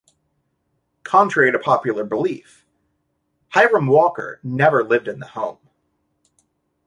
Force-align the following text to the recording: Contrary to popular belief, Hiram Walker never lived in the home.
Contrary 1.03 1.51
to 1.51 1.59
popular 1.59 2.03
belief, 2.03 2.65
Hiram 3.49 3.85
Walker 3.85 4.39
never 4.41 4.83
lived 4.83 5.07
in 5.07 5.19
the 5.19 5.27
home. 5.27 5.59